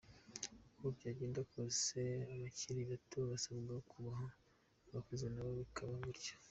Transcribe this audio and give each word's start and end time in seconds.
Uko 0.73 0.83
byagenda 0.95 1.41
kose 1.51 1.99
abakiri 2.33 2.81
bato 2.91 3.17
basabwa 3.31 3.75
kubaha 3.89 4.25
abakuze 4.87 5.25
n’abo 5.29 5.51
bikaba 5.63 5.93
bityo. 6.05 6.33